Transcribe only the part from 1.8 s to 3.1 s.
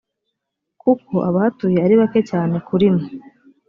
ari bake cyane kuri mwe.